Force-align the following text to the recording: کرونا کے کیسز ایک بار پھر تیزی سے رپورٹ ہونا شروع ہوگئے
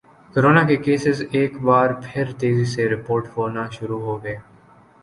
کرونا 0.33 0.63
کے 0.67 0.75
کیسز 0.77 1.21
ایک 1.31 1.61
بار 1.61 1.89
پھر 2.03 2.31
تیزی 2.39 2.65
سے 2.73 2.89
رپورٹ 2.89 3.27
ہونا 3.37 3.67
شروع 3.71 4.01
ہوگئے 4.01 4.35